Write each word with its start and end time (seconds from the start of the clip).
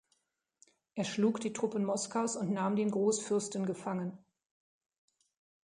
Er 0.95 1.03
schlug 1.03 1.41
die 1.41 1.53
Truppen 1.53 1.85
Moskaus 1.85 2.35
und 2.35 2.49
nahm 2.51 2.75
den 2.75 2.89
Großfürsten 2.89 3.67
gefangen. 3.67 4.17